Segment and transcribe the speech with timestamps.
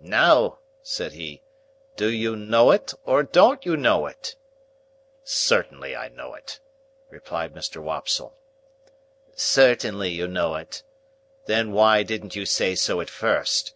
[0.00, 1.42] "Now!" said he.
[1.96, 4.36] "Do you know it, or don't you know it?"
[5.22, 6.60] "Certainly I know it,"
[7.10, 7.76] replied Mr.
[7.82, 8.32] Wopsle.
[9.36, 10.82] "Certainly you know it.
[11.44, 13.74] Then why didn't you say so at first?